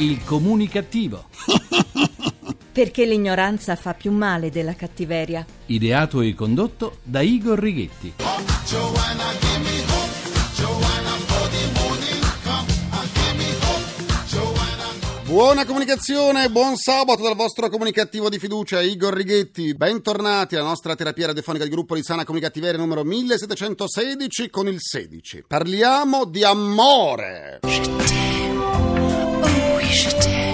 Il 0.00 0.22
comunicativo. 0.24 1.24
Perché 2.70 3.04
l'ignoranza 3.04 3.74
fa 3.74 3.94
più 3.94 4.12
male 4.12 4.48
della 4.48 4.76
cattiveria. 4.76 5.44
Ideato 5.66 6.20
e 6.20 6.34
condotto 6.34 6.98
da 7.02 7.20
Igor 7.20 7.58
Righetti. 7.58 8.12
Buona 15.24 15.66
comunicazione, 15.66 16.48
buon 16.48 16.76
sabato 16.76 17.24
dal 17.24 17.34
vostro 17.34 17.68
comunicativo 17.68 18.28
di 18.28 18.38
fiducia 18.38 18.80
Igor 18.80 19.12
Righetti. 19.12 19.74
Bentornati 19.74 20.54
alla 20.54 20.68
nostra 20.68 20.94
terapia 20.94 21.26
radiofonica 21.26 21.64
di 21.64 21.70
gruppo 21.70 21.96
di 21.96 22.04
sana 22.04 22.22
comunicativeria 22.22 22.78
numero 22.78 23.02
1716 23.02 24.48
con 24.48 24.68
il 24.68 24.78
16. 24.78 25.42
Parliamo 25.48 26.24
di 26.24 26.44
amore. 26.44 27.58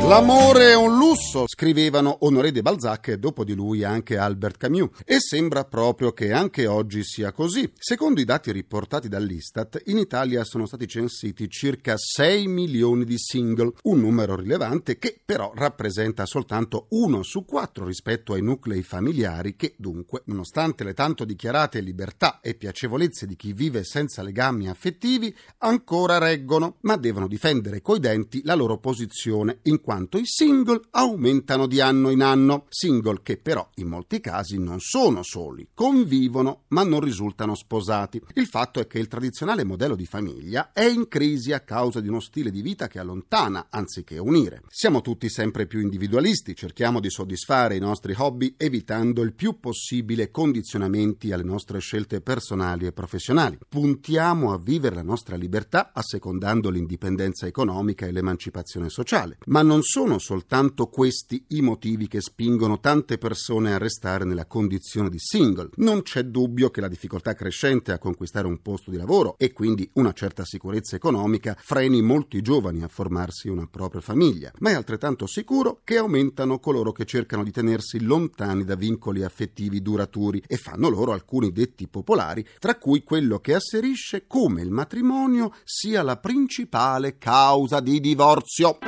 L'amore 0.06 0.68
è 0.68 0.76
un 0.76 0.98
lusso, 0.98 1.44
scrivevano 1.46 2.18
Honoré 2.20 2.52
de 2.52 2.60
Balzac 2.60 3.08
e 3.08 3.18
dopo 3.18 3.42
di 3.42 3.54
lui 3.54 3.84
anche 3.84 4.18
Albert 4.18 4.58
Camus. 4.58 5.00
E 5.02 5.18
sembra 5.18 5.64
proprio 5.64 6.12
che 6.12 6.30
anche 6.30 6.66
oggi 6.66 7.02
sia 7.02 7.32
così. 7.32 7.72
Secondo 7.78 8.20
i 8.20 8.26
dati 8.26 8.52
riportati 8.52 9.08
dall'Istat, 9.08 9.80
in 9.86 9.96
Italia 9.96 10.44
sono 10.44 10.66
stati 10.66 10.86
censiti 10.86 11.48
circa 11.48 11.94
6 11.96 12.46
milioni 12.48 13.06
di 13.06 13.16
single, 13.16 13.72
un 13.84 14.00
numero 14.00 14.36
rilevante 14.36 14.98
che 14.98 15.18
però 15.24 15.52
rappresenta 15.54 16.26
soltanto 16.26 16.86
uno 16.90 17.22
su 17.22 17.46
quattro 17.46 17.86
rispetto 17.86 18.34
ai 18.34 18.42
nuclei 18.42 18.82
familiari 18.82 19.56
che 19.56 19.74
dunque, 19.78 20.20
nonostante 20.26 20.84
le 20.84 20.92
tanto 20.92 21.24
dichiarate 21.24 21.80
libertà 21.80 22.40
e 22.42 22.54
piacevolezze 22.54 23.26
di 23.26 23.36
chi 23.36 23.54
vive 23.54 23.84
senza 23.84 24.22
legami 24.22 24.68
affettivi, 24.68 25.34
ancora 25.58 26.18
reggono, 26.18 26.76
ma 26.82 26.96
devono 26.96 27.26
difendere 27.26 27.80
coi 27.80 28.00
denti 28.00 28.42
la 28.44 28.54
loro 28.54 28.76
posizione 28.76 29.60
in 29.62 29.80
quanto 29.80 29.92
quanto 29.94 30.18
i 30.18 30.26
single 30.26 30.80
aumentano 30.90 31.68
di 31.68 31.80
anno 31.80 32.10
in 32.10 32.20
anno, 32.20 32.64
single 32.68 33.20
che 33.22 33.36
però 33.36 33.70
in 33.76 33.86
molti 33.86 34.18
casi 34.18 34.58
non 34.58 34.80
sono 34.80 35.22
soli, 35.22 35.68
convivono 35.72 36.64
ma 36.68 36.82
non 36.82 36.98
risultano 36.98 37.54
sposati. 37.54 38.20
Il 38.32 38.48
fatto 38.48 38.80
è 38.80 38.88
che 38.88 38.98
il 38.98 39.06
tradizionale 39.06 39.62
modello 39.62 39.94
di 39.94 40.04
famiglia 40.04 40.72
è 40.72 40.82
in 40.82 41.06
crisi 41.06 41.52
a 41.52 41.60
causa 41.60 42.00
di 42.00 42.08
uno 42.08 42.18
stile 42.18 42.50
di 42.50 42.60
vita 42.60 42.88
che 42.88 42.98
allontana 42.98 43.68
anziché 43.70 44.18
unire. 44.18 44.62
Siamo 44.66 45.00
tutti 45.00 45.28
sempre 45.28 45.68
più 45.68 45.78
individualisti, 45.78 46.56
cerchiamo 46.56 46.98
di 46.98 47.08
soddisfare 47.08 47.76
i 47.76 47.80
nostri 47.80 48.16
hobby 48.16 48.54
evitando 48.56 49.22
il 49.22 49.32
più 49.32 49.60
possibile 49.60 50.32
condizionamenti 50.32 51.30
alle 51.30 51.44
nostre 51.44 51.78
scelte 51.78 52.20
personali 52.20 52.86
e 52.86 52.92
professionali. 52.92 53.60
Puntiamo 53.68 54.52
a 54.52 54.58
vivere 54.58 54.96
la 54.96 55.02
nostra 55.02 55.36
libertà 55.36 55.92
assecondando 55.94 56.68
l'indipendenza 56.68 57.46
economica 57.46 58.06
e 58.06 58.10
l'emancipazione 58.10 58.88
sociale, 58.88 59.38
ma 59.46 59.62
non 59.62 59.82
sono 59.84 60.18
soltanto 60.18 60.86
questi 60.86 61.44
i 61.48 61.60
motivi 61.60 62.08
che 62.08 62.20
spingono 62.20 62.80
tante 62.80 63.18
persone 63.18 63.72
a 63.72 63.78
restare 63.78 64.24
nella 64.24 64.46
condizione 64.46 65.10
di 65.10 65.18
single. 65.18 65.68
Non 65.76 66.02
c'è 66.02 66.24
dubbio 66.24 66.70
che 66.70 66.80
la 66.80 66.88
difficoltà 66.88 67.34
crescente 67.34 67.92
a 67.92 67.98
conquistare 67.98 68.46
un 68.46 68.60
posto 68.62 68.90
di 68.90 68.96
lavoro 68.96 69.36
e 69.38 69.52
quindi 69.52 69.88
una 69.94 70.12
certa 70.12 70.44
sicurezza 70.44 70.96
economica 70.96 71.56
freni 71.60 72.02
molti 72.02 72.40
giovani 72.40 72.82
a 72.82 72.88
formarsi 72.88 73.48
una 73.48 73.66
propria 73.66 74.00
famiglia, 74.00 74.50
ma 74.58 74.70
è 74.70 74.74
altrettanto 74.74 75.26
sicuro 75.26 75.80
che 75.84 75.98
aumentano 75.98 76.58
coloro 76.58 76.90
che 76.92 77.04
cercano 77.04 77.44
di 77.44 77.52
tenersi 77.52 78.02
lontani 78.02 78.64
da 78.64 78.74
vincoli 78.74 79.22
affettivi 79.22 79.82
duraturi 79.82 80.42
e 80.46 80.56
fanno 80.56 80.88
loro 80.88 81.12
alcuni 81.12 81.52
detti 81.52 81.86
popolari, 81.86 82.44
tra 82.58 82.76
cui 82.76 83.02
quello 83.04 83.38
che 83.38 83.54
asserisce 83.54 84.26
come 84.26 84.62
il 84.62 84.70
matrimonio 84.70 85.54
sia 85.62 86.02
la 86.02 86.16
principale 86.16 87.18
causa 87.18 87.80
di 87.80 88.00
divorzio. 88.00 88.78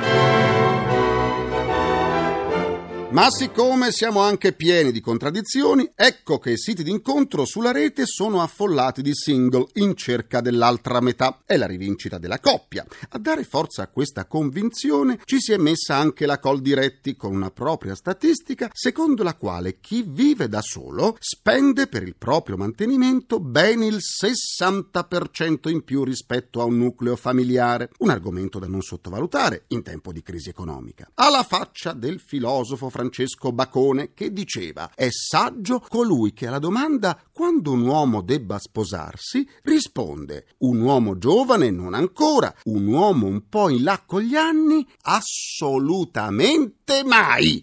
Ma 3.17 3.31
siccome 3.31 3.91
siamo 3.91 4.19
anche 4.19 4.53
pieni 4.53 4.91
di 4.91 4.99
contraddizioni, 4.99 5.89
ecco 5.95 6.37
che 6.37 6.51
i 6.51 6.57
siti 6.59 6.83
d'incontro 6.83 7.45
sulla 7.45 7.71
rete 7.71 8.05
sono 8.05 8.43
affollati 8.43 9.01
di 9.01 9.15
single 9.15 9.65
in 9.73 9.95
cerca 9.95 10.39
dell'altra 10.39 10.99
metà. 10.99 11.41
È 11.43 11.57
la 11.57 11.65
rivincita 11.65 12.19
della 12.19 12.39
coppia. 12.39 12.85
A 13.09 13.17
dare 13.17 13.43
forza 13.43 13.81
a 13.81 13.87
questa 13.87 14.27
convinzione 14.27 15.19
ci 15.25 15.39
si 15.39 15.51
è 15.51 15.57
messa 15.57 15.95
anche 15.95 16.27
la 16.27 16.37
Col 16.37 16.61
Diretti 16.61 17.15
con 17.15 17.33
una 17.33 17.49
propria 17.49 17.95
statistica 17.95 18.69
secondo 18.71 19.23
la 19.23 19.33
quale 19.33 19.79
chi 19.79 20.05
vive 20.07 20.47
da 20.47 20.61
solo 20.61 21.17
spende 21.19 21.87
per 21.87 22.03
il 22.03 22.15
proprio 22.15 22.55
mantenimento 22.55 23.39
ben 23.39 23.81
il 23.81 23.97
60% 23.97 25.69
in 25.69 25.83
più 25.83 26.03
rispetto 26.03 26.61
a 26.61 26.65
un 26.65 26.77
nucleo 26.77 27.15
familiare. 27.15 27.89
Un 27.97 28.11
argomento 28.11 28.59
da 28.59 28.67
non 28.67 28.83
sottovalutare 28.83 29.63
in 29.69 29.81
tempo 29.81 30.11
di 30.11 30.21
crisi 30.21 30.49
economica. 30.49 31.09
Alla 31.15 31.41
faccia 31.41 31.93
del 31.93 32.19
filosofo 32.19 32.91
Francesco 33.07 33.53
Bacone 33.53 34.13
che 34.13 34.33
diceva 34.33 34.91
è 34.93 35.07
saggio 35.09 35.83
colui 35.87 36.33
che 36.33 36.47
alla 36.47 36.59
domanda 36.59 37.17
quando 37.31 37.71
un 37.71 37.81
uomo 37.81 38.21
debba 38.21 38.59
sposarsi 38.59 39.47
risponde 39.63 40.47
un 40.59 40.81
uomo 40.81 41.17
giovane 41.17 41.71
non 41.71 41.93
ancora, 41.93 42.53
un 42.65 42.85
uomo 42.85 43.27
un 43.27 43.47
po' 43.47 43.69
in 43.69 43.83
là 43.83 44.03
con 44.05 44.21
gli 44.21 44.35
anni 44.35 44.85
assolutamente 45.03 47.03
mai. 47.05 47.61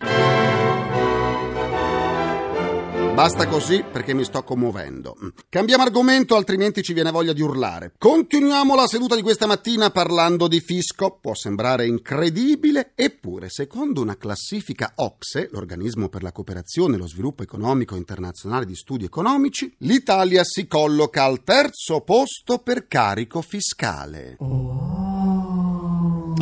Basta 3.15 3.47
così 3.47 3.85
perché 3.93 4.13
mi 4.13 4.25
sto 4.25 4.43
commuovendo. 4.43 5.17
Cambiamo 5.49 5.85
argomento, 5.85 6.35
altrimenti 6.35 6.83
ci 6.83 6.93
viene 6.93 7.13
voglia 7.13 7.33
di 7.33 7.43
urlare. 7.43 7.93
Continuiamo 7.97 8.75
la 8.75 8.89
seduta 8.89 9.15
di 9.15 9.23
questa 9.23 9.47
mattina 9.47 9.91
parlando 9.91 10.49
di 10.49 10.59
fisco. 10.59 11.19
Può 11.21 11.33
sembrare 11.33 11.87
incredibile, 11.87 12.91
eppure, 12.97 13.51
secondo 13.51 14.01
una 14.01 14.17
classifica 14.17 14.95
OXE, 14.97 15.49
l'organismo 15.53 16.09
per 16.09 16.25
la 16.25 16.33
cooperazione 16.33 16.97
e 16.97 16.99
lo 16.99 17.07
sviluppo 17.07 17.45
economico 17.45 17.95
internazionale 17.95 18.67
di 18.67 18.75
studi 18.75 19.05
economici, 19.05 19.73
l'Italia 19.79 20.43
si 20.43 20.67
colloca 20.67 21.23
al 21.23 21.45
terzo 21.45 22.01
posto 22.01 22.59
per 22.59 22.89
carico 22.89 23.43
fiscale. 23.43 24.35
Oh. 24.41 25.04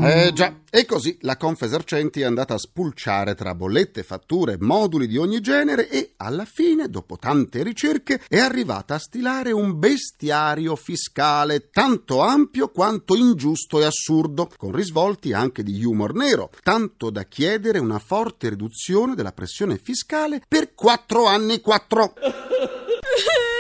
Eh 0.00 0.32
già, 0.32 0.60
e 0.70 0.86
così 0.86 1.18
la 1.20 1.36
Confesercenti 1.36 2.20
è 2.20 2.24
andata 2.24 2.54
a 2.54 2.58
spulciare 2.58 3.34
tra 3.34 3.54
bollette, 3.54 4.02
fatture, 4.02 4.56
moduli 4.58 5.06
di 5.06 5.18
ogni 5.18 5.40
genere 5.40 5.88
e 5.88 6.14
alla 6.16 6.44
fine, 6.44 6.88
dopo 6.88 7.18
tante 7.18 7.62
ricerche, 7.62 8.20
è 8.26 8.38
arrivata 8.38 8.94
a 8.94 8.98
stilare 8.98 9.52
un 9.52 9.78
bestiario 9.78 10.76
fiscale 10.76 11.68
tanto 11.70 12.20
ampio 12.20 12.68
quanto 12.68 13.14
ingiusto 13.14 13.80
e 13.80 13.84
assurdo, 13.84 14.48
con 14.56 14.72
risvolti 14.72 15.32
anche 15.32 15.62
di 15.62 15.84
humor 15.84 16.14
nero, 16.14 16.50
tanto 16.62 17.10
da 17.10 17.24
chiedere 17.24 17.78
una 17.78 17.98
forte 17.98 18.48
riduzione 18.48 19.14
della 19.14 19.32
pressione 19.32 19.76
fiscale 19.76 20.42
per 20.48 20.74
quattro 20.74 21.26
anni 21.26 21.60
quattro. 21.60 22.14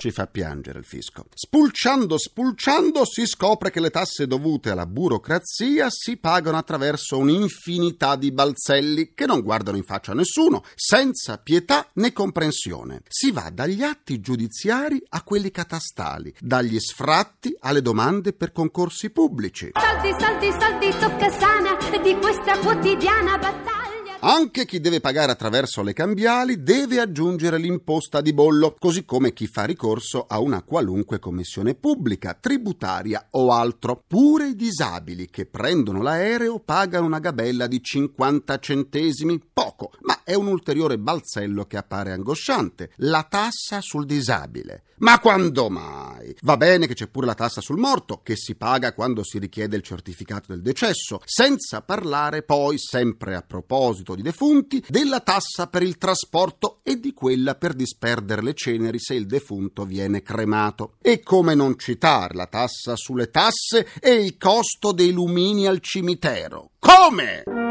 Ci 0.00 0.12
fa 0.12 0.26
piangere 0.26 0.78
il 0.78 0.86
fisco. 0.86 1.26
Spulciando, 1.34 2.16
spulciando, 2.16 3.04
si 3.04 3.26
scopre 3.26 3.70
che 3.70 3.80
le 3.80 3.90
tasse 3.90 4.26
dovute 4.26 4.70
alla 4.70 4.86
burocrazia 4.86 5.88
si 5.90 6.16
pagano 6.16 6.56
attraverso 6.56 7.18
un'infinità 7.18 8.16
di 8.16 8.32
balzelli 8.32 9.12
che 9.14 9.26
non 9.26 9.42
guardano 9.42 9.76
in 9.76 9.82
faccia 9.82 10.12
a 10.12 10.14
nessuno, 10.14 10.64
senza 10.74 11.36
pietà 11.36 11.86
né 11.96 12.14
comprensione. 12.14 13.02
Si 13.08 13.30
va 13.30 13.50
dagli 13.52 13.82
atti 13.82 14.20
giudiziari 14.20 15.02
a 15.10 15.22
quelli 15.22 15.50
catastali, 15.50 16.34
dagli 16.40 16.80
sfratti 16.80 17.54
alle 17.60 17.82
domande 17.82 18.32
per 18.32 18.52
concorsi 18.52 19.10
pubblici. 19.10 19.72
Saldi, 19.74 20.14
saldi, 20.18 20.50
saldi, 20.58 20.90
tocca 20.98 21.28
sana 21.28 21.76
di 22.02 22.14
questa 22.14 22.58
quotidiana 22.60 23.36
battaglia. 23.36 23.79
Anche 24.22 24.66
chi 24.66 24.80
deve 24.80 25.00
pagare 25.00 25.32
attraverso 25.32 25.82
le 25.82 25.94
cambiali 25.94 26.62
deve 26.62 27.00
aggiungere 27.00 27.56
l'imposta 27.56 28.20
di 28.20 28.34
bollo, 28.34 28.76
così 28.78 29.06
come 29.06 29.32
chi 29.32 29.46
fa 29.46 29.64
ricorso 29.64 30.26
a 30.28 30.40
una 30.40 30.62
qualunque 30.62 31.18
commissione 31.18 31.74
pubblica, 31.74 32.36
tributaria 32.38 33.28
o 33.30 33.50
altro. 33.50 34.04
Pure 34.06 34.48
i 34.48 34.56
disabili 34.56 35.30
che 35.30 35.46
prendono 35.46 36.02
l'aereo 36.02 36.58
pagano 36.58 37.06
una 37.06 37.18
gabella 37.18 37.66
di 37.66 37.82
50 37.82 38.58
centesimi, 38.58 39.40
poco, 39.50 39.92
ma 40.00 40.22
è 40.22 40.34
un 40.34 40.48
ulteriore 40.48 40.98
balzello 40.98 41.64
che 41.64 41.78
appare 41.78 42.12
angosciante, 42.12 42.92
la 42.96 43.26
tassa 43.26 43.80
sul 43.80 44.04
disabile. 44.04 44.82
Ma 45.00 45.18
quando 45.18 45.70
mai? 45.70 46.36
Va 46.42 46.58
bene 46.58 46.86
che 46.86 46.92
c'è 46.92 47.06
pure 47.06 47.24
la 47.24 47.34
tassa 47.34 47.62
sul 47.62 47.78
morto, 47.78 48.20
che 48.22 48.36
si 48.36 48.54
paga 48.54 48.92
quando 48.92 49.24
si 49.24 49.38
richiede 49.38 49.76
il 49.76 49.82
certificato 49.82 50.52
del 50.52 50.60
decesso, 50.60 51.22
senza 51.24 51.80
parlare 51.80 52.42
poi, 52.42 52.78
sempre 52.78 53.34
a 53.34 53.40
proposito 53.40 54.09
di 54.14 54.22
defunti, 54.22 54.82
della 54.88 55.20
tassa 55.20 55.66
per 55.68 55.82
il 55.82 55.98
trasporto 55.98 56.80
e 56.82 56.98
di 56.98 57.12
quella 57.12 57.54
per 57.54 57.74
disperdere 57.74 58.42
le 58.42 58.54
ceneri 58.54 58.98
se 58.98 59.14
il 59.14 59.26
defunto 59.26 59.84
viene 59.84 60.22
cremato. 60.22 60.94
E 61.00 61.20
come 61.22 61.54
non 61.54 61.78
citare 61.78 62.34
la 62.34 62.46
tassa 62.46 62.96
sulle 62.96 63.30
tasse 63.30 63.88
e 64.00 64.14
il 64.14 64.36
costo 64.36 64.92
dei 64.92 65.12
lumini 65.12 65.66
al 65.66 65.80
cimitero? 65.80 66.70
Come? 66.78 67.69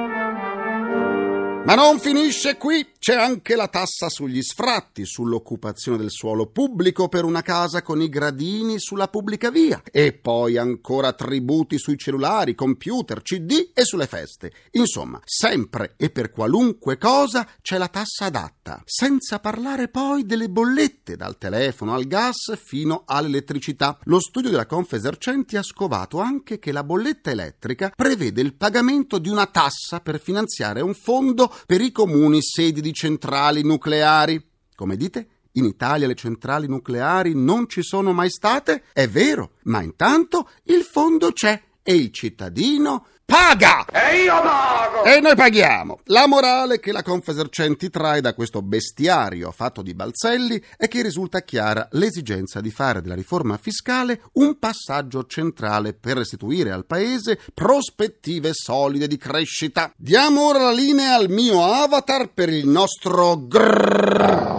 Ma 1.69 1.75
non 1.75 1.99
finisce 1.99 2.57
qui, 2.57 2.93
c'è 2.97 3.13
anche 3.13 3.55
la 3.55 3.67
tassa 3.67 4.09
sugli 4.09 4.41
sfratti, 4.41 5.05
sull'occupazione 5.05 5.99
del 5.99 6.09
suolo 6.09 6.47
pubblico 6.47 7.09
per 7.09 7.25
una 7.25 7.43
casa 7.43 7.83
con 7.83 8.01
i 8.01 8.09
gradini 8.09 8.79
sulla 8.79 9.07
pubblica 9.07 9.51
via 9.51 9.79
e 9.91 10.13
poi 10.13 10.57
ancora 10.57 11.13
tributi 11.13 11.77
sui 11.77 11.95
cellulari, 11.95 12.55
computer, 12.55 13.21
CD 13.21 13.69
e 13.71 13.85
sulle 13.85 14.07
feste. 14.07 14.51
Insomma, 14.71 15.21
sempre 15.23 15.93
e 15.95 16.09
per 16.09 16.31
qualunque 16.31 16.97
cosa 16.97 17.47
c'è 17.61 17.77
la 17.77 17.87
tassa 17.87 18.25
adatta, 18.25 18.81
senza 18.83 19.37
parlare 19.37 19.89
poi 19.89 20.25
delle 20.25 20.49
bollette 20.49 21.15
dal 21.15 21.37
telefono 21.37 21.93
al 21.93 22.07
gas 22.07 22.57
fino 22.57 23.03
all'elettricità. 23.05 23.95
Lo 24.05 24.19
studio 24.19 24.49
della 24.49 24.65
Confesercenti 24.65 25.55
ha 25.55 25.61
scovato 25.61 26.19
anche 26.19 26.57
che 26.57 26.71
la 26.71 26.83
bolletta 26.83 27.29
elettrica 27.29 27.93
prevede 27.95 28.41
il 28.41 28.55
pagamento 28.55 29.19
di 29.19 29.29
una 29.29 29.45
tassa 29.45 29.99
per 29.99 30.19
finanziare 30.19 30.81
un 30.81 30.95
fondo 30.95 31.57
per 31.65 31.81
i 31.81 31.91
comuni 31.91 32.41
sedi 32.41 32.81
di 32.81 32.93
centrali 32.93 33.63
nucleari. 33.63 34.43
Come 34.75 34.95
dite? 34.95 35.27
In 35.53 35.65
Italia 35.65 36.07
le 36.07 36.15
centrali 36.15 36.67
nucleari 36.67 37.33
non 37.33 37.67
ci 37.67 37.81
sono 37.81 38.13
mai 38.13 38.29
state? 38.29 38.83
È 38.93 39.07
vero, 39.07 39.53
ma 39.63 39.81
intanto 39.81 40.49
il 40.65 40.83
fondo 40.83 41.31
c'è 41.31 41.61
e 41.81 41.95
il 41.95 42.11
cittadino 42.11 43.07
paga! 43.29 43.85
E 43.85 44.23
io 44.23 44.41
pago! 44.41 45.03
E 45.03 45.19
noi 45.21 45.35
paghiamo! 45.35 45.99
La 46.05 46.27
morale 46.27 46.79
che 46.79 46.91
la 46.91 47.03
Confesercenti 47.03 47.91
trae 47.91 48.21
da 48.21 48.33
questo 48.33 48.63
bestiario 48.63 49.51
fatto 49.51 49.83
di 49.83 49.93
balzelli 49.93 50.61
è 50.75 50.87
che 50.87 51.03
risulta 51.03 51.41
chiara 51.41 51.87
l'esigenza 51.91 52.59
di 52.59 52.71
fare 52.71 53.01
della 53.01 53.13
riforma 53.13 53.57
fiscale 53.57 54.23
un 54.33 54.57
passaggio 54.57 55.25
centrale 55.27 55.93
per 55.93 56.17
restituire 56.17 56.71
al 56.71 56.87
Paese 56.87 57.39
prospettive 57.53 58.49
solide 58.53 59.07
di 59.07 59.17
crescita. 59.17 59.93
Diamo 59.95 60.47
ora 60.47 60.63
la 60.63 60.71
linea 60.71 61.13
al 61.13 61.29
mio 61.29 61.63
avatar 61.63 62.31
per 62.33 62.49
il 62.49 62.67
nostro 62.67 63.45
grrrr. 63.47 64.57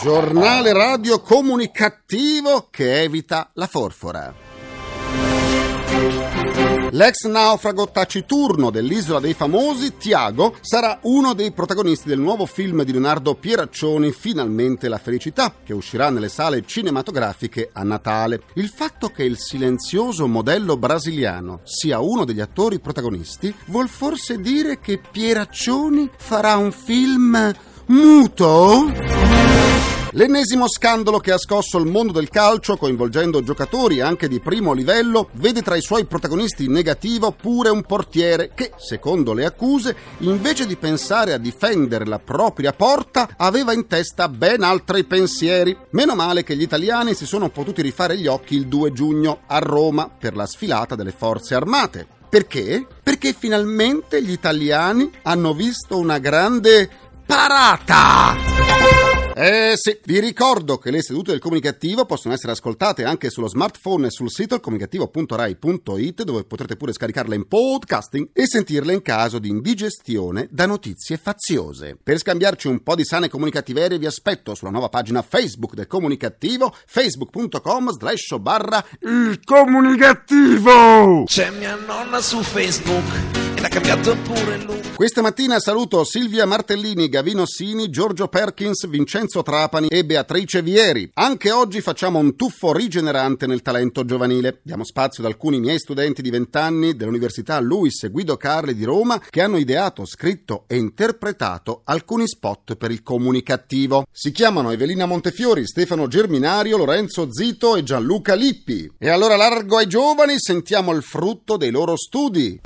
Giornale 0.00 0.72
radio 0.72 1.20
comunicativo 1.20 2.68
che 2.70 3.02
evita 3.02 3.50
la 3.54 3.66
forfora. 3.66 4.34
L'ex 6.92 7.26
naufrago 7.26 7.88
taciturno 7.90 8.70
dell'Isola 8.70 9.20
dei 9.20 9.34
Famosi, 9.34 9.96
Tiago, 9.96 10.56
sarà 10.60 10.98
uno 11.02 11.34
dei 11.34 11.52
protagonisti 11.52 12.08
del 12.08 12.18
nuovo 12.18 12.46
film 12.46 12.82
di 12.82 12.90
Leonardo 12.90 13.34
Pieraccioni, 13.34 14.10
Finalmente 14.10 14.88
la 14.88 14.98
felicità, 14.98 15.54
che 15.62 15.72
uscirà 15.72 16.10
nelle 16.10 16.28
sale 16.28 16.64
cinematografiche 16.66 17.70
a 17.72 17.84
Natale. 17.84 18.42
Il 18.54 18.68
fatto 18.68 19.08
che 19.08 19.22
il 19.22 19.38
silenzioso 19.38 20.26
modello 20.26 20.76
brasiliano 20.76 21.60
sia 21.64 22.00
uno 22.00 22.24
degli 22.24 22.40
attori 22.40 22.80
protagonisti 22.80 23.54
vuol 23.66 23.88
forse 23.88 24.38
dire 24.38 24.80
che 24.80 24.98
Pieraccioni 24.98 26.10
farà 26.16 26.56
un 26.56 26.72
film 26.72 27.52
muto? 27.86 29.89
L'ennesimo 30.14 30.68
scandalo 30.68 31.18
che 31.18 31.30
ha 31.30 31.38
scosso 31.38 31.78
il 31.78 31.86
mondo 31.86 32.12
del 32.12 32.30
calcio, 32.30 32.76
coinvolgendo 32.76 33.44
giocatori 33.44 34.00
anche 34.00 34.26
di 34.26 34.40
primo 34.40 34.72
livello, 34.72 35.28
vede 35.34 35.62
tra 35.62 35.76
i 35.76 35.80
suoi 35.80 36.04
protagonisti 36.04 36.64
in 36.64 36.72
negativo 36.72 37.30
pure 37.30 37.68
un 37.68 37.82
portiere 37.82 38.50
che, 38.52 38.72
secondo 38.76 39.32
le 39.32 39.44
accuse, 39.44 39.94
invece 40.18 40.66
di 40.66 40.74
pensare 40.74 41.32
a 41.32 41.38
difendere 41.38 42.06
la 42.06 42.18
propria 42.18 42.72
porta, 42.72 43.28
aveva 43.36 43.72
in 43.72 43.86
testa 43.86 44.28
ben 44.28 44.62
altri 44.62 45.04
pensieri. 45.04 45.76
Meno 45.90 46.16
male 46.16 46.42
che 46.42 46.56
gli 46.56 46.62
italiani 46.62 47.14
si 47.14 47.24
sono 47.24 47.48
potuti 47.48 47.80
rifare 47.80 48.18
gli 48.18 48.26
occhi 48.26 48.56
il 48.56 48.66
2 48.66 48.92
giugno 48.92 49.42
a 49.46 49.58
Roma 49.58 50.08
per 50.08 50.34
la 50.34 50.46
sfilata 50.46 50.96
delle 50.96 51.12
forze 51.12 51.54
armate. 51.54 52.04
Perché? 52.28 52.84
Perché 53.00 53.32
finalmente 53.32 54.20
gli 54.22 54.32
italiani 54.32 55.08
hanno 55.22 55.54
visto 55.54 55.98
una 55.98 56.18
grande 56.18 56.90
parata! 57.24 58.99
Eh 59.34 59.72
sì, 59.76 59.98
vi 60.04 60.18
ricordo 60.20 60.78
che 60.78 60.90
le 60.90 61.02
sedute 61.02 61.30
del 61.30 61.40
comunicativo 61.40 62.04
possono 62.04 62.34
essere 62.34 62.52
ascoltate 62.52 63.04
anche 63.04 63.30
sullo 63.30 63.48
smartphone 63.48 64.08
e 64.08 64.10
sul 64.10 64.30
sito 64.30 64.58
comunicativo.rai.it 64.58 66.22
dove 66.24 66.44
potrete 66.44 66.76
pure 66.76 66.92
scaricarle 66.92 67.36
in 67.36 67.46
podcasting 67.46 68.30
e 68.32 68.46
sentirle 68.46 68.92
in 68.92 69.02
caso 69.02 69.38
di 69.38 69.48
indigestione 69.48 70.48
da 70.50 70.66
notizie 70.66 71.16
faziose. 71.16 71.96
Per 72.02 72.18
scambiarci 72.18 72.66
un 72.66 72.82
po' 72.82 72.94
di 72.94 73.04
sane 73.04 73.28
comunicativerie 73.28 73.98
vi 73.98 74.06
aspetto 74.06 74.54
sulla 74.54 74.70
nuova 74.70 74.88
pagina 74.88 75.22
Facebook 75.22 75.74
del 75.74 75.86
comunicativo 75.86 76.74
facebook.com 76.86 77.92
slash 77.92 78.36
barra 78.38 78.84
il 79.00 79.40
comunicativo. 79.44 81.24
C'è 81.24 81.50
mia 81.50 81.76
nonna 81.76 82.20
su 82.20 82.42
Facebook 82.42 83.39
l'ha 83.60 83.68
cambiato 83.68 84.16
pure 84.22 84.58
lui. 84.58 84.80
Questa 84.94 85.22
mattina 85.22 85.58
saluto 85.58 86.04
Silvia 86.04 86.44
Martellini, 86.46 87.08
Gavino 87.08 87.46
Sini, 87.46 87.88
Giorgio 87.88 88.28
Perkins, 88.28 88.86
Vincenzo 88.86 89.42
Trapani 89.42 89.88
e 89.88 90.04
Beatrice 90.04 90.62
Vieri. 90.62 91.10
Anche 91.14 91.50
oggi 91.50 91.80
facciamo 91.80 92.18
un 92.18 92.36
tuffo 92.36 92.72
rigenerante 92.72 93.46
nel 93.46 93.62
talento 93.62 94.04
giovanile. 94.04 94.60
Diamo 94.62 94.84
spazio 94.84 95.22
ad 95.22 95.30
alcuni 95.30 95.58
miei 95.58 95.78
studenti 95.78 96.20
di 96.20 96.30
20 96.30 96.58
anni 96.58 96.96
dell'Università 96.96 97.58
Luis 97.60 98.10
Guido 98.10 98.36
Carli 98.36 98.74
di 98.74 98.84
Roma 98.84 99.18
che 99.30 99.40
hanno 99.40 99.56
ideato, 99.56 100.04
scritto 100.04 100.64
e 100.66 100.76
interpretato 100.76 101.82
alcuni 101.84 102.26
spot 102.26 102.76
per 102.76 102.90
il 102.90 103.02
comunicativo. 103.02 104.04
Si 104.10 104.32
chiamano 104.32 104.70
Evelina 104.70 105.06
Montefiori, 105.06 105.66
Stefano 105.66 106.08
Germinario, 106.08 106.76
Lorenzo 106.76 107.32
Zito 107.32 107.76
e 107.76 107.82
Gianluca 107.82 108.34
Lippi. 108.34 108.90
E 108.98 109.08
allora 109.08 109.36
largo 109.36 109.78
ai 109.78 109.86
giovani, 109.86 110.34
sentiamo 110.38 110.92
il 110.92 111.02
frutto 111.02 111.56
dei 111.56 111.70
loro 111.70 111.96
studi. 111.96 112.60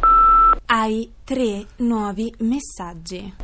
Hai 0.76 1.08
tre 1.22 1.66
nuovi 1.76 2.34
messaggi. 2.38 3.34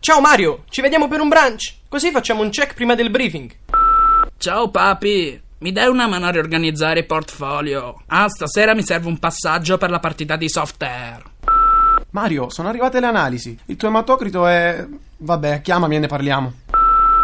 Ciao 0.00 0.20
Mario, 0.20 0.64
ci 0.68 0.82
vediamo 0.82 1.08
per 1.08 1.20
un 1.20 1.28
brunch. 1.28 1.76
Così 1.88 2.10
facciamo 2.10 2.42
un 2.42 2.50
check 2.50 2.74
prima 2.74 2.94
del 2.94 3.08
briefing. 3.08 3.50
Ciao 4.36 4.68
papi, 4.68 5.40
mi 5.60 5.72
dai 5.72 5.88
una 5.88 6.06
mano 6.06 6.26
a 6.26 6.30
riorganizzare 6.30 6.98
il 7.00 7.06
portfolio? 7.06 8.02
Ah, 8.08 8.28
stasera 8.28 8.74
mi 8.74 8.82
serve 8.82 9.08
un 9.08 9.18
passaggio 9.18 9.78
per 9.78 9.88
la 9.88 9.98
partita 9.98 10.36
di 10.36 10.50
software. 10.50 11.22
Mario, 12.10 12.50
sono 12.50 12.68
arrivate 12.68 13.00
le 13.00 13.06
analisi. 13.06 13.58
Il 13.64 13.76
tuo 13.76 13.88
ematocrito 13.88 14.46
è. 14.46 14.86
Vabbè, 15.16 15.62
chiamami 15.62 15.96
e 15.96 16.00
ne 16.00 16.06
parliamo. 16.06 16.52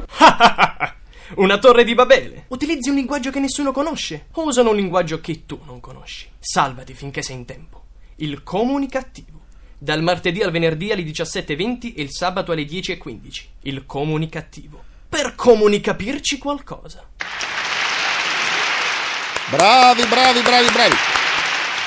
Una 1.36 1.58
torre 1.58 1.84
di 1.84 1.94
Babele. 1.94 2.46
Utilizzi 2.48 2.88
un 2.88 2.94
linguaggio 2.94 3.30
che 3.30 3.40
nessuno 3.40 3.72
conosce. 3.72 4.28
O 4.32 4.44
usano 4.44 4.70
un 4.70 4.76
linguaggio 4.76 5.20
che 5.20 5.44
tu 5.44 5.60
non 5.66 5.80
conosci. 5.80 6.30
Salvati 6.38 6.94
finché 6.94 7.20
sei 7.20 7.36
in 7.36 7.44
tempo. 7.44 7.83
Il 8.16 8.42
comunicativo. 8.42 9.40
Dal 9.78 10.02
martedì 10.02 10.42
al 10.42 10.50
venerdì 10.50 10.92
alle 10.92 11.02
17.20 11.02 11.94
e 11.96 12.02
il 12.02 12.10
sabato 12.10 12.52
alle 12.52 12.64
10.15. 12.64 13.42
Il 13.62 13.86
comunicativo. 13.86 14.82
Per 15.08 15.34
comunicapirci 15.34 16.38
qualcosa. 16.38 17.06
Bravi, 19.50 20.04
bravi, 20.06 20.40
bravi, 20.40 20.70
bravi. 20.70 21.13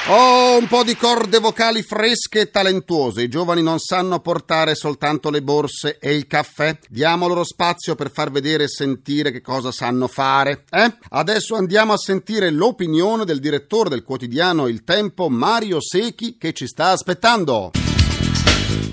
Oh, 0.09 0.57
un 0.57 0.67
po' 0.67 0.83
di 0.83 0.95
corde 0.95 1.39
vocali 1.39 1.83
fresche 1.83 2.39
e 2.39 2.49
talentuose. 2.49 3.23
I 3.23 3.27
giovani 3.27 3.61
non 3.61 3.77
sanno 3.77 4.21
portare 4.21 4.73
soltanto 4.73 5.29
le 5.29 5.41
borse 5.41 5.97
e 5.99 6.15
il 6.15 6.27
caffè. 6.27 6.79
Diamo 6.87 7.27
loro 7.27 7.43
spazio 7.43 7.93
per 7.95 8.09
far 8.09 8.31
vedere 8.31 8.63
e 8.63 8.69
sentire 8.69 9.31
che 9.31 9.41
cosa 9.41 9.73
sanno 9.73 10.07
fare. 10.07 10.63
Eh? 10.69 10.95
Adesso 11.09 11.55
andiamo 11.55 11.91
a 11.91 11.97
sentire 11.97 12.51
l'opinione 12.51 13.25
del 13.25 13.41
direttore 13.41 13.89
del 13.89 14.03
quotidiano 14.03 14.67
Il 14.67 14.85
Tempo, 14.85 15.27
Mario 15.27 15.81
Secchi, 15.81 16.37
che 16.37 16.53
ci 16.53 16.67
sta 16.67 16.91
aspettando. 16.91 17.71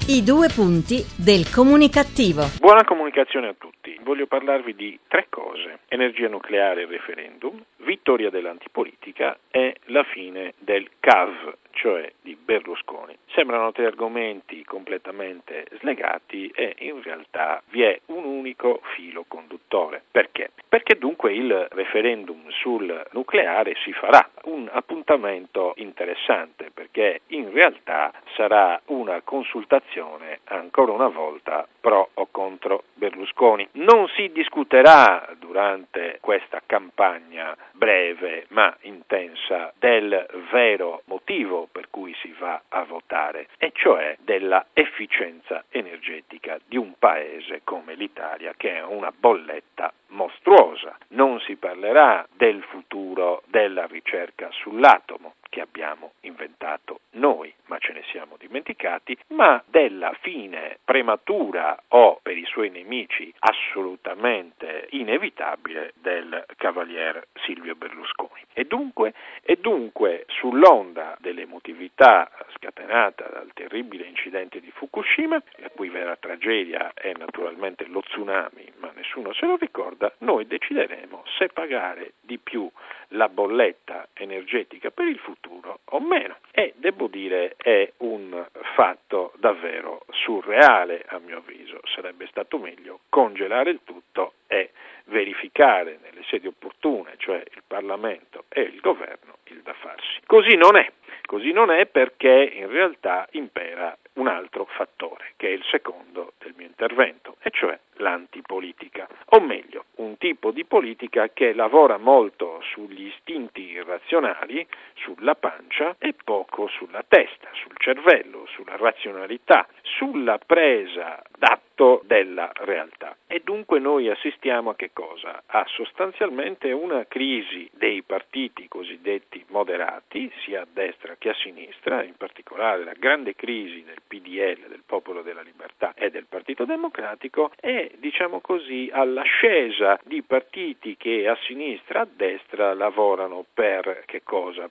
I 0.07 0.23
due 0.23 0.49
punti 0.55 1.03
del 1.17 1.49
comunicativo. 1.49 2.45
Buona 2.61 2.85
comunicazione 2.85 3.49
a 3.49 3.55
tutti. 3.57 3.99
Voglio 4.03 4.27
parlarvi 4.27 4.75
di 4.75 4.99
tre 5.09 5.29
cose. 5.31 5.79
Energia 5.89 6.29
nucleare 6.29 6.83
e 6.83 6.87
referendum, 6.87 7.59
vittoria 7.77 8.29
dell'antipolitica 8.29 9.39
e 9.51 9.77
la 9.87 10.05
fine 10.05 10.53
del 10.59 10.91
CAV, 11.01 11.57
cioè 11.85 12.11
di 12.23 12.35
Berlusconi. 12.35 13.15
Sembrano 13.35 13.71
tre 13.73 13.85
argomenti 13.85 14.65
completamente 14.65 15.67
slegati 15.81 16.51
e 16.55 16.77
in 16.79 17.03
realtà 17.03 17.63
vi 17.69 17.83
è 17.83 18.01
un 18.07 18.25
unico 18.25 18.81
filo 18.95 19.27
conduttore. 19.29 20.03
Perché? 20.11 20.53
Perché 20.67 20.97
dunque 20.97 21.35
il 21.35 21.69
referendum 21.73 22.49
sul 22.49 23.07
nucleare 23.11 23.75
si 23.85 23.93
farà, 23.93 24.27
un 24.45 24.67
appuntamento 24.73 25.75
interessante 25.77 26.71
perché 26.73 27.21
in 27.29 27.53
realtà 27.53 28.11
sarà 28.35 28.81
una 28.87 29.21
consultazione 29.21 30.41
ancora 30.45 30.93
una 30.93 31.09
volta 31.09 31.69
pro 31.85 32.09
o 32.15 32.29
contro 32.31 32.85
Berlusconi. 32.95 33.69
Non 33.73 34.09
si 34.17 34.33
discuterà 34.33 35.29
durante 35.39 36.17
questa 36.23 36.63
campagna 36.65 37.55
breve 37.73 38.47
ma 38.49 38.75
intensa 38.83 39.71
del 39.79 40.27
vero 40.51 41.03
motivo 41.05 41.69
per 41.71 41.91
cui 41.91 42.15
si 42.23 42.35
va 42.39 42.63
a 42.69 42.85
votare, 42.85 43.49
e 43.59 43.71
cioè 43.75 44.17
della 44.21 44.65
efficienza 44.73 45.65
energetica 45.69 46.59
di 46.65 46.79
un 46.79 46.95
paese 46.99 47.61
come 47.65 47.95
l'Italia 47.95 48.55
che 48.57 48.79
ha 48.79 48.87
una 48.87 49.13
bolletta 49.15 49.93
mostruosa. 50.15 50.97
Non 51.09 51.41
si 51.41 51.57
parlerà 51.57 52.27
del 52.35 52.63
futuro 52.63 53.43
della 53.47 53.87
ricerca 53.87 54.49
sull'atomo 54.51 55.35
che 55.55 55.61
abbiamo 55.61 56.15
inventato 56.23 57.03
noi, 57.13 57.55
ma 57.67 57.79
ce 57.79 57.93
ne 57.93 58.03
siamo 58.11 58.35
dimenticati, 58.37 59.17
ma 59.29 59.63
della 59.67 60.13
fine 60.21 60.79
prematura 60.85 61.81
o 61.91 62.19
per 62.21 62.37
i 62.37 62.45
suoi 62.47 62.71
nemici 62.71 63.33
assolutamente 63.39 64.89
inevitabile 64.91 65.93
del 66.01 66.45
cavalier 66.57 67.29
Silvio 67.45 67.77
Berlusconi. 67.77 68.43
E 68.53 68.65
dunque, 68.65 69.15
e 69.43 69.57
dunque 69.61 70.25
sull'onda 70.27 71.17
dell'emotività 71.21 72.29
scatenata 72.57 73.29
dal 73.29 73.51
terribile 73.55 74.07
incidente 74.07 74.59
di 74.59 74.73
Fukushima, 74.73 75.41
la 75.59 75.71
cui 75.71 75.89
vera 75.89 76.17
tragedia 76.17 76.93
è 76.95 77.13
naturalmente 77.17 77.87
lo 77.87 78.01
tsunami, 78.01 78.73
ma 78.79 78.91
nessuno 78.97 79.33
se 79.33 79.47
lo 79.47 79.55
ricorda, 79.55 80.04
noi 80.19 80.47
decideremo 80.47 81.25
se 81.39 81.49
pagare 81.49 82.15
di 82.21 82.39
più 82.39 82.71
la 83.09 83.29
bolletta 83.29 84.09
energetica 84.15 84.91
per 84.91 85.07
il 85.07 85.19
futuro 85.19 85.81
o 85.87 86.01
meno. 86.01 86.39
E 86.51 86.75
devo 86.77 87.07
dire 87.07 87.55
è 87.57 87.93
un 87.99 88.47
fatto 88.75 89.33
davvero 89.37 90.05
surreale 90.11 91.05
a 91.09 91.19
mio 91.19 91.39
avviso. 91.39 91.81
Sarebbe 91.95 92.27
stato 92.29 92.59
meglio 92.59 93.01
congelare 93.09 93.71
il 93.71 93.81
tutto 93.85 94.35
e 94.47 94.71
verificare 95.07 95.99
nelle 96.03 96.23
sedi 96.25 96.47
opportune, 96.47 97.15
cioè 97.19 97.37
il 97.37 97.63
Parlamento 97.67 98.45
e 98.49 98.63
il 98.63 98.81
governo, 98.81 99.39
il 99.45 99.61
da 99.63 99.75
farsi. 99.75 100.21
Così 100.27 100.57
non 100.57 100.77
è. 100.77 100.91
Così 101.27 101.53
non 101.53 101.71
è 101.71 101.87
perché 101.87 102.51
in 102.53 102.69
realtà 102.69 103.27
impera 103.33 103.97
un 104.15 104.29
altro 104.29 104.65
fattore, 104.67 105.33
che 105.37 105.49
è 105.49 105.51
il 105.51 105.65
secondo 105.71 106.35
del 106.39 106.55
mio 106.57 106.67
intervento, 106.67 107.37
e 107.43 107.51
cioè 107.51 107.79
l'antipolitica, 107.95 109.09
o 109.31 109.41
meglio, 109.41 109.87
un 109.97 110.17
tipo 110.19 110.51
di 110.51 110.65
politica 110.65 111.29
che 111.29 111.53
lavora 111.53 111.97
molto 111.97 112.61
sugli 112.63 113.07
istinti 113.07 113.63
irrazionali, 113.63 114.67
sulla 114.95 115.35
pancia 115.35 115.97
e 115.99 116.15
poco 116.25 116.69
sulla 116.69 117.05
testa, 117.07 117.49
sul 117.53 117.75
cervello, 117.77 118.47
sulla 118.47 118.77
razionalità, 118.77 119.67
sulla 119.83 120.39
presa 120.39 121.23
d'atto 121.37 122.03
della 122.05 122.51
realtà. 122.55 123.17
E 123.27 123.41
dunque 123.43 123.79
noi 123.81 124.09
assistiamo 124.09 124.71
a 124.71 124.77
che 124.77 124.91
cosa? 124.93 125.43
A 125.47 125.65
sostanzialmente 125.67 126.71
una 126.73 127.05
crisi 127.07 127.69
dei 127.73 128.03
partiti 128.03 128.69
cosiddetti 128.69 129.45
moderati, 129.49 130.31
sia 130.45 130.63
a 130.63 130.67
destra 130.71 131.17
che 131.19 131.31
a 131.31 131.35
sinistra, 131.35 132.03
in 132.03 132.15
particolare 132.17 132.85
la 132.85 132.95
grande 132.95 133.35
crisi 133.35 133.83
del 133.85 134.03
PDL, 134.07 134.69
del 134.69 134.83
Popolo 134.85 135.23
della 135.23 135.43
Libertà 135.43 135.95
e 135.95 136.11
del 136.11 136.27
Partito 136.29 136.65
Democratico 136.65 137.51
e 137.61 137.93
diciamo 137.99 138.41
così 138.41 138.91
all'ascesa 138.93 139.99
di 140.05 140.23
partiti 140.23 140.97
che 140.97 141.29
a 141.29 141.37
sinistra 141.47 142.01
e 142.01 142.03
a 142.03 142.09
destra 142.15 142.75
lavorano 142.75 143.45
per? 143.53 144.05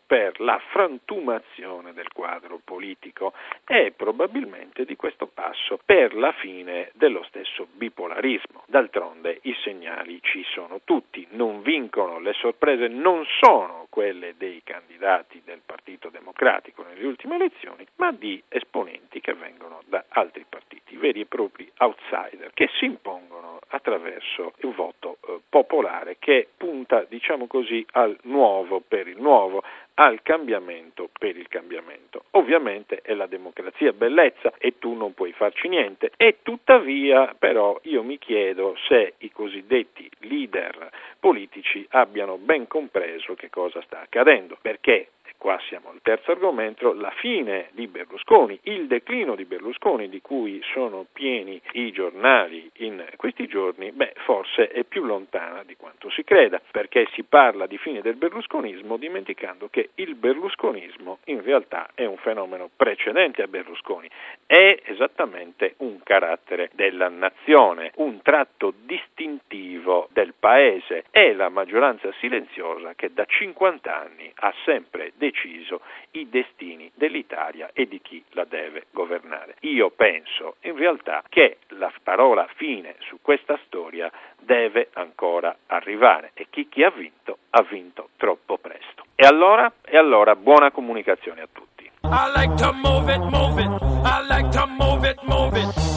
Per 0.05 0.39
la 0.39 0.59
frantumazione 0.71 1.93
del 1.93 2.11
quadro 2.11 2.59
politico 2.63 3.33
e 3.65 3.93
probabilmente 3.95 4.85
di 4.85 4.95
questo 4.95 5.27
passo 5.27 5.79
per 5.85 6.15
la 6.15 6.31
fine 6.33 6.91
dello 6.93 7.23
stesso 7.23 7.67
bipolarismo. 7.71 8.63
D'altronde 8.67 9.39
i 9.43 9.55
segnali 9.63 10.19
ci 10.21 10.43
sono 10.53 10.81
tutti, 10.83 11.25
non 11.31 11.61
vincono, 11.61 12.19
le 12.19 12.33
sorprese 12.33 12.87
non 12.87 13.23
sono 13.41 13.87
quelle 13.89 14.35
dei 14.37 14.61
candidati 14.63 15.41
del 15.45 15.61
Partito 15.65 16.09
Democratico 16.09 16.83
nelle 16.83 17.05
ultime 17.05 17.35
elezioni, 17.35 17.85
ma 17.97 18.11
di 18.11 18.41
esponenti 18.49 19.21
che 19.23 19.33
vengono 19.33 19.81
da 19.85 20.03
altri 20.09 20.45
partiti, 20.47 20.97
veri 20.97 21.21
e 21.21 21.25
propri 21.25 21.71
outsider, 21.77 22.51
che 22.53 22.67
si 22.77 22.83
impongono 22.83 23.59
attraverso 23.69 24.51
il 24.57 24.73
voto 24.73 25.17
eh, 25.25 25.39
popolare 25.47 26.17
che 26.19 26.49
punta, 26.57 27.05
diciamo 27.07 27.47
così, 27.47 27.85
al 27.91 28.17
nuovo 28.23 28.81
per 28.85 29.07
il 29.07 29.21
nuovo, 29.21 29.63
al 29.93 30.21
cambiamento 30.23 31.09
per 31.17 31.37
il 31.37 31.47
cambiamento. 31.47 32.25
Ovviamente 32.31 32.99
è 33.01 33.13
la 33.13 33.27
democrazia 33.27 33.93
bellezza 33.93 34.51
e 34.57 34.77
tu 34.77 34.93
non 34.93 35.13
puoi 35.13 35.31
farci 35.31 35.69
niente 35.69 36.11
e 36.17 36.39
tuttavia 36.41 37.33
però 37.39 37.79
io 37.83 38.03
mi 38.03 38.17
chiedo 38.17 38.75
se 38.87 39.13
i 39.19 39.31
cosiddetti 39.31 40.09
leader 40.19 40.89
politici 41.17 41.85
abbiano 41.91 42.37
ben 42.37 42.67
compreso 42.67 43.35
che 43.35 43.49
cosa 43.49 43.81
sta 43.83 44.01
accadendo, 44.01 44.57
perché 44.61 45.07
qua 45.43 45.59
siamo 45.67 45.89
al 45.89 45.99
terzo 46.01 46.31
argomento, 46.31 46.93
la 46.93 47.11
fine 47.17 47.67
di 47.73 47.87
Berlusconi, 47.87 48.57
il 48.63 48.87
declino 48.87 49.35
di 49.35 49.43
Berlusconi 49.43 50.07
di 50.07 50.21
cui 50.21 50.61
sono 50.71 51.05
pieni 51.11 51.61
i 51.73 51.91
giornali 51.91 52.71
in 52.75 53.03
questi 53.17 53.45
giorni, 53.47 53.91
beh, 53.91 54.13
forse 54.23 54.69
è 54.69 54.85
più 54.85 55.03
lontana 55.03 55.63
di 55.65 55.75
quanto 55.75 56.09
si 56.11 56.23
creda, 56.23 56.61
perché 56.71 57.09
si 57.11 57.23
parla 57.23 57.67
di 57.67 57.77
fine 57.77 57.99
del 57.99 58.15
berlusconismo 58.15 58.95
dimenticando 58.95 59.67
che 59.69 59.89
il 59.95 60.15
berlusconismo 60.15 61.17
in 61.25 61.43
realtà 61.43 61.89
è 61.93 62.05
un 62.05 62.15
fenomeno 62.15 62.69
precedente 62.73 63.41
a 63.41 63.47
Berlusconi, 63.47 64.09
è 64.45 64.79
esattamente 64.85 65.73
un 65.79 66.01
carattere 66.03 66.69
della 66.73 67.09
nazione, 67.09 67.91
un 67.95 68.21
tratto 68.21 68.73
distintivo 68.85 70.07
del 70.13 70.35
paese, 70.39 71.03
è 71.11 71.33
la 71.33 71.49
maggioranza 71.49 72.09
silenziosa 72.19 72.93
che 72.95 73.11
da 73.11 73.25
50 73.25 73.93
anni 73.93 74.31
ha 74.35 74.53
sempre 74.63 75.11
deciso 75.17 75.31
deciso 75.33 75.81
i 76.11 76.29
destini 76.29 76.91
dell'Italia 76.93 77.71
e 77.73 77.87
di 77.87 77.99
chi 78.01 78.23
la 78.29 78.45
deve 78.45 78.85
governare. 78.91 79.55
Io 79.61 79.89
penso 79.89 80.55
in 80.61 80.75
realtà 80.77 81.23
che 81.27 81.57
la 81.69 81.91
parola 82.03 82.47
fine 82.55 82.95
su 82.99 83.17
questa 83.21 83.59
storia 83.65 84.11
deve 84.39 84.89
ancora 84.93 85.55
arrivare 85.67 86.31
e 86.35 86.47
chi, 86.49 86.69
chi 86.69 86.83
ha 86.83 86.91
vinto 86.91 87.39
ha 87.49 87.63
vinto 87.63 88.09
troppo 88.17 88.57
presto. 88.57 89.03
E 89.15 89.25
allora, 89.25 89.71
e 89.83 89.97
allora 89.97 90.35
buona 90.35 90.71
comunicazione 90.71 91.41
a 91.41 91.47
tutti. 91.51 91.71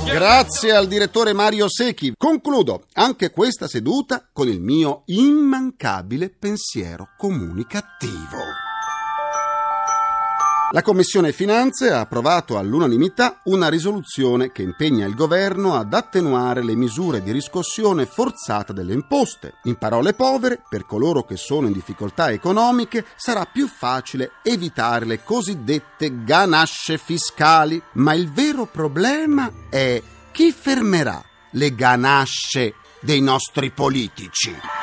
Grazie 0.04 0.72
al 0.72 0.86
direttore 0.86 1.32
Mario 1.32 1.68
Secchi. 1.68 2.12
Concludo 2.16 2.84
anche 2.94 3.30
questa 3.30 3.66
seduta 3.66 4.28
con 4.32 4.48
il 4.48 4.60
mio 4.60 5.02
immancabile 5.06 6.30
pensiero 6.30 7.08
comunicativo. 7.16 8.65
La 10.76 10.82
Commissione 10.82 11.32
Finanze 11.32 11.90
ha 11.90 12.00
approvato 12.00 12.58
all'unanimità 12.58 13.40
una 13.44 13.70
risoluzione 13.70 14.52
che 14.52 14.60
impegna 14.60 15.06
il 15.06 15.14
governo 15.14 15.74
ad 15.74 15.94
attenuare 15.94 16.62
le 16.62 16.74
misure 16.74 17.22
di 17.22 17.32
riscossione 17.32 18.04
forzata 18.04 18.74
delle 18.74 18.92
imposte. 18.92 19.54
In 19.62 19.76
parole 19.76 20.12
povere, 20.12 20.60
per 20.68 20.84
coloro 20.84 21.24
che 21.24 21.38
sono 21.38 21.66
in 21.66 21.72
difficoltà 21.72 22.30
economiche 22.30 23.06
sarà 23.16 23.46
più 23.46 23.68
facile 23.68 24.32
evitare 24.42 25.06
le 25.06 25.24
cosiddette 25.24 26.24
ganasce 26.24 26.98
fiscali. 26.98 27.82
Ma 27.92 28.12
il 28.12 28.30
vero 28.30 28.66
problema 28.66 29.50
è 29.70 30.02
chi 30.30 30.52
fermerà 30.52 31.24
le 31.52 31.74
ganasce 31.74 32.74
dei 33.00 33.22
nostri 33.22 33.70
politici. 33.70 34.75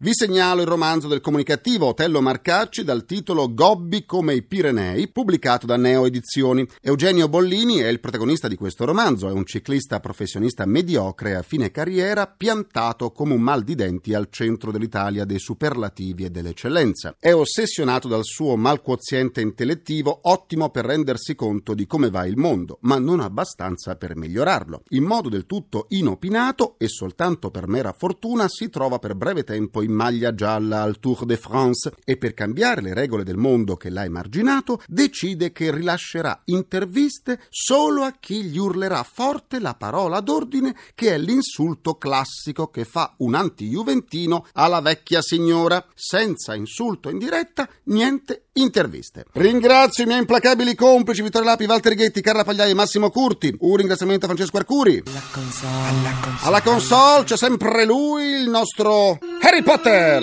Vi 0.00 0.14
segnalo 0.14 0.60
il 0.60 0.68
romanzo 0.68 1.08
del 1.08 1.20
comunicativo 1.20 1.86
Otello 1.86 2.20
Marcacci 2.20 2.84
dal 2.84 3.04
titolo 3.04 3.52
Gobbi 3.52 4.06
come 4.06 4.32
i 4.32 4.44
Pirenei, 4.44 5.08
pubblicato 5.08 5.66
da 5.66 5.76
Neo 5.76 6.06
Edizioni. 6.06 6.64
Eugenio 6.82 7.28
Bollini 7.28 7.78
è 7.78 7.88
il 7.88 7.98
protagonista 7.98 8.46
di 8.46 8.54
questo 8.54 8.84
romanzo, 8.84 9.28
è 9.28 9.32
un 9.32 9.44
ciclista 9.44 9.98
professionista 9.98 10.64
mediocre 10.66 11.34
a 11.34 11.42
fine 11.42 11.72
carriera, 11.72 12.28
piantato 12.28 13.10
come 13.10 13.34
un 13.34 13.40
mal 13.40 13.64
di 13.64 13.74
denti 13.74 14.14
al 14.14 14.28
centro 14.30 14.70
dell'Italia 14.70 15.24
dei 15.24 15.40
superlativi 15.40 16.24
e 16.24 16.30
dell'eccellenza. 16.30 17.16
È 17.18 17.32
ossessionato 17.32 18.06
dal 18.06 18.22
suo 18.22 18.54
malquoziente 18.54 19.40
intellettivo, 19.40 20.20
ottimo 20.22 20.70
per 20.70 20.84
rendersi 20.84 21.34
conto 21.34 21.74
di 21.74 21.88
come 21.88 22.08
va 22.08 22.24
il 22.24 22.36
mondo, 22.36 22.78
ma 22.82 23.00
non 23.00 23.18
abbastanza 23.18 23.96
per 23.96 24.14
migliorarlo. 24.14 24.82
In 24.90 25.02
modo 25.02 25.28
del 25.28 25.44
tutto 25.44 25.86
inopinato 25.88 26.76
e 26.78 26.86
soltanto 26.86 27.50
per 27.50 27.66
mera 27.66 27.92
fortuna 27.92 28.46
si 28.46 28.70
trova 28.70 29.00
per 29.00 29.16
breve 29.16 29.42
tempo 29.42 29.86
in 29.87 29.87
in 29.88 29.94
maglia 29.94 30.34
gialla 30.34 30.82
al 30.82 30.98
Tour 31.00 31.24
de 31.24 31.36
France 31.36 31.92
e 32.04 32.16
per 32.16 32.34
cambiare 32.34 32.80
le 32.80 32.94
regole 32.94 33.24
del 33.24 33.36
mondo 33.36 33.76
che 33.76 33.90
l'ha 33.90 34.04
emarginato 34.04 34.82
decide 34.86 35.52
che 35.52 35.72
rilascerà 35.72 36.42
interviste 36.44 37.40
solo 37.48 38.02
a 38.02 38.14
chi 38.20 38.44
gli 38.44 38.58
urlerà 38.58 39.02
forte 39.02 39.58
la 39.58 39.74
parola 39.74 40.20
d'ordine 40.20 40.76
che 40.94 41.14
è 41.14 41.18
l'insulto 41.18 41.96
classico 41.96 42.68
che 42.68 42.84
fa 42.84 43.14
un 43.18 43.34
anti-juventino 43.34 44.46
alla 44.52 44.80
vecchia 44.80 45.22
signora. 45.22 45.84
Senza 45.94 46.54
insulto 46.54 47.08
in 47.08 47.18
diretta, 47.18 47.68
niente 47.84 48.48
interviste. 48.54 49.24
Ringrazio 49.32 50.04
i 50.04 50.06
miei 50.06 50.18
implacabili 50.18 50.74
complici 50.74 51.22
Vittorio 51.22 51.48
Lapi, 51.48 51.64
Walter 51.64 51.94
Ghetti, 51.94 52.20
Carla 52.20 52.44
Pagliai 52.44 52.70
e 52.70 52.74
Massimo 52.74 53.10
Curti. 53.10 53.54
Un 53.60 53.76
ringraziamento 53.76 54.24
a 54.24 54.28
Francesco 54.28 54.56
Arcuri. 54.56 55.02
Alla 55.06 55.22
console. 55.32 56.36
Alla 56.42 56.62
console 56.62 57.24
c'è 57.24 57.36
sempre 57.36 57.84
lui, 57.84 58.24
il 58.24 58.50
nostro 58.50 59.18
Harry 59.40 59.62
Potter, 59.62 59.77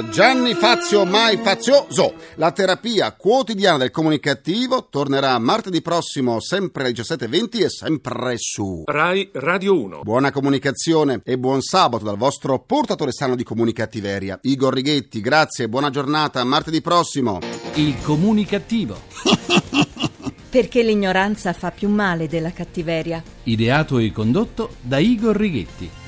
Gianni 0.09 0.53
Fazio 0.53 1.05
mai 1.05 1.37
fazioso. 1.37 2.15
La 2.35 2.51
terapia 2.51 3.13
quotidiana 3.13 3.77
del 3.77 3.89
comunicativo 3.89 4.87
tornerà 4.89 5.39
martedì 5.39 5.81
prossimo, 5.81 6.41
sempre 6.41 6.83
alle 6.83 6.91
17.20 6.91 7.63
e 7.63 7.69
sempre 7.69 8.35
su 8.37 8.83
Rai 8.85 9.29
Radio 9.33 9.81
1. 9.81 10.01
Buona 10.01 10.31
comunicazione 10.31 11.21
e 11.23 11.37
buon 11.37 11.61
sabato 11.61 12.03
dal 12.03 12.17
vostro 12.17 12.59
portatore 12.59 13.13
sano 13.13 13.35
di 13.35 13.43
comunicattiveria. 13.43 14.37
Igor 14.41 14.73
Righetti, 14.73 15.21
grazie, 15.21 15.69
buona 15.69 15.89
giornata, 15.89 16.43
martedì 16.43 16.81
prossimo. 16.81 17.39
Il 17.75 17.95
comunicativo. 18.01 18.99
Perché 20.49 20.83
l'ignoranza 20.83 21.53
fa 21.53 21.71
più 21.71 21.87
male 21.87 22.27
della 22.27 22.51
cattiveria. 22.51 23.23
Ideato 23.43 23.99
e 23.99 24.11
condotto 24.11 24.75
da 24.81 24.99
Igor 24.99 25.35
Righetti. 25.35 26.03